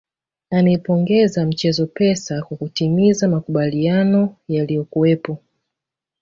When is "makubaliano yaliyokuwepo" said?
3.29-5.37